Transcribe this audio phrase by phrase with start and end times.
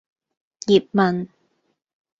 [0.65, 1.29] 葉問